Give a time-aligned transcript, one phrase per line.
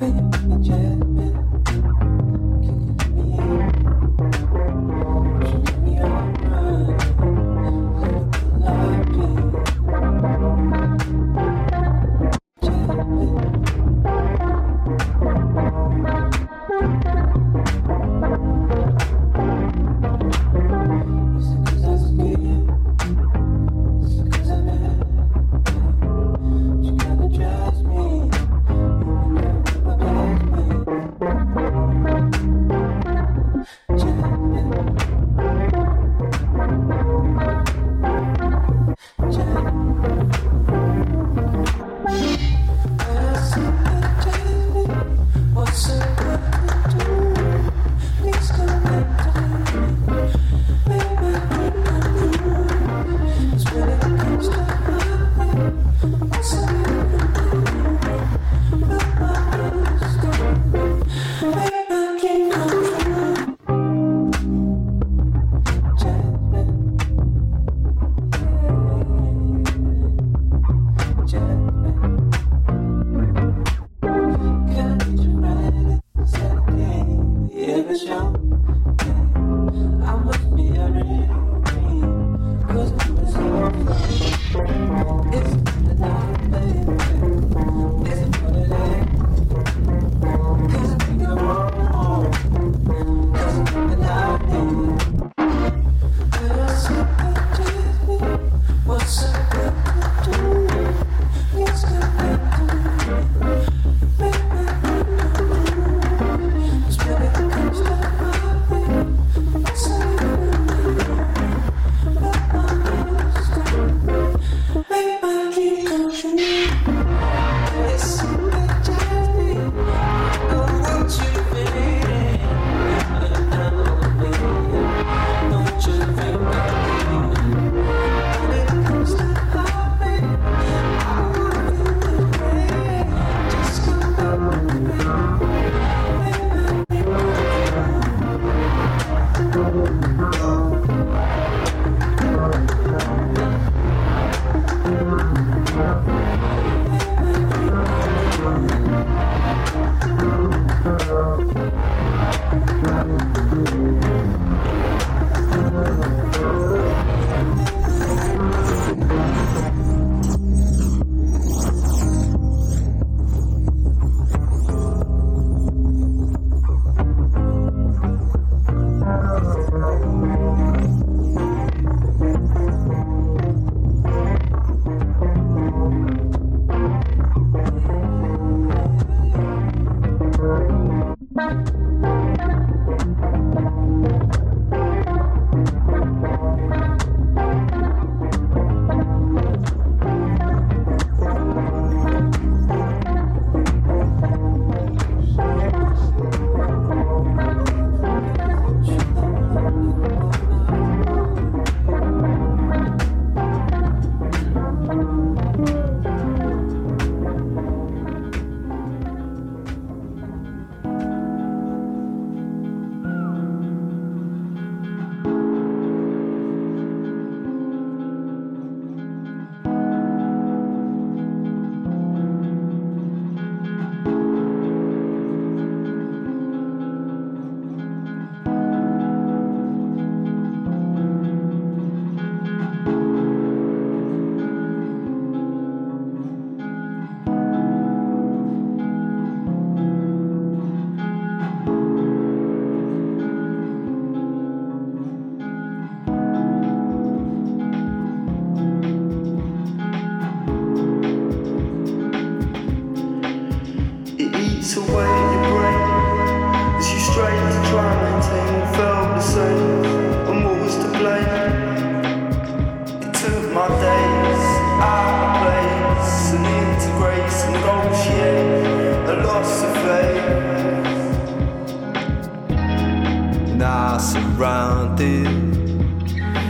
[0.00, 0.14] Baby,
[0.48, 1.09] let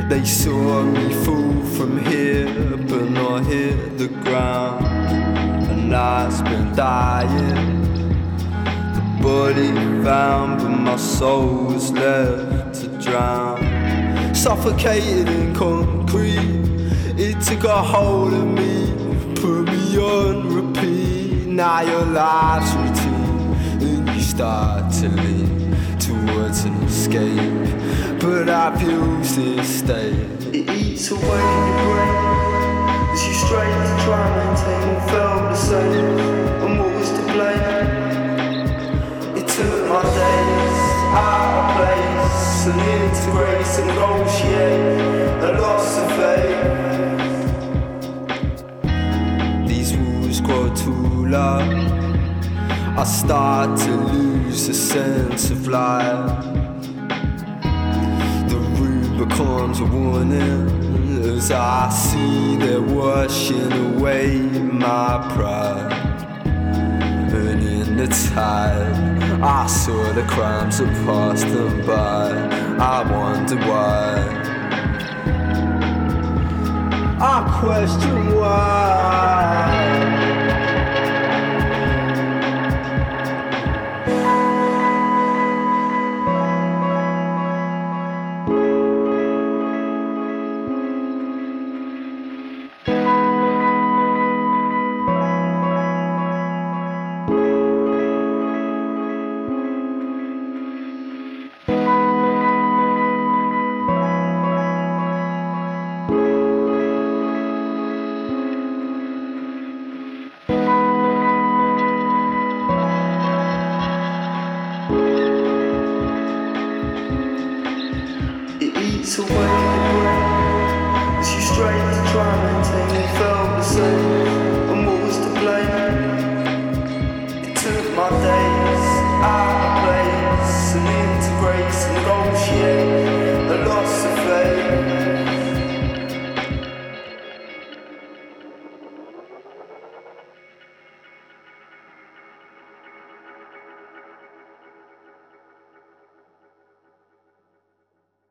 [0.08, 4.86] They saw me fall from here, but not hit the ground.
[5.68, 7.82] And I've been dying.
[8.94, 9.72] The body
[10.04, 13.58] found, but my soul was left to drown.
[14.36, 16.38] Suffocated in concrete,
[17.18, 18.86] it took a hold of me,
[19.34, 21.48] put me on repeat.
[21.48, 25.69] Now your life's routine, and you start to leave
[27.10, 30.14] escape, but I fuse this state.
[30.54, 32.14] It eats away in your brain
[33.12, 36.18] as you strain to try and maintain what felt the same.
[36.62, 38.66] And what was to blame?
[39.36, 40.78] It took my days
[41.18, 46.68] out of place and integrate and negotiate a loss of faith.
[49.68, 51.70] These walls grow too loud.
[52.98, 56.59] I start to lose a sense of life.
[59.30, 65.92] Becomes a warning as I see they're washing away my pride.
[67.32, 72.32] And in the tide, I saw the crimes that passed them by.
[72.78, 74.16] I wonder why.
[77.20, 79.59] I question why.